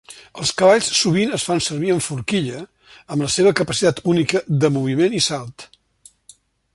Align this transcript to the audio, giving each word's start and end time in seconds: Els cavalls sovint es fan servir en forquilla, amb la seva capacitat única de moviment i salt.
Els 0.43 0.51
cavalls 0.59 0.87
sovint 0.99 1.35
es 1.37 1.43
fan 1.49 1.61
servir 1.65 1.91
en 1.97 2.01
forquilla, 2.05 2.63
amb 3.15 3.27
la 3.27 3.31
seva 3.35 3.53
capacitat 3.61 4.03
única 4.15 4.45
de 4.65 4.75
moviment 4.79 5.17
i 5.21 5.23
salt. 5.31 5.71